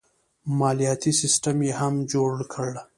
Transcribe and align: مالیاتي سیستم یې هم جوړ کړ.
مالیاتي 0.59 1.11
سیستم 1.21 1.57
یې 1.67 1.71
هم 1.79 1.93
جوړ 2.11 2.33
کړ. 2.53 2.71